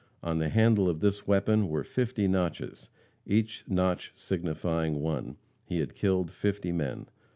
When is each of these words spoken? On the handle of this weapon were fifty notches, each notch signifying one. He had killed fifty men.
On 0.23 0.39
the 0.39 0.49
handle 0.49 0.89
of 0.89 0.99
this 0.99 1.27
weapon 1.27 1.67
were 1.69 1.83
fifty 1.83 2.27
notches, 2.27 2.89
each 3.23 3.63
notch 3.67 4.11
signifying 4.15 4.99
one. 4.99 5.37
He 5.63 5.77
had 5.77 5.93
killed 5.93 6.31
fifty 6.31 6.71
men. 6.71 7.05